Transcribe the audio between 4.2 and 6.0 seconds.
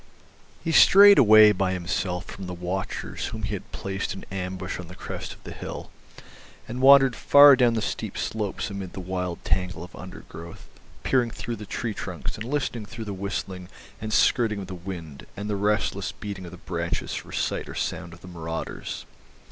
ambush on the crest of the hill,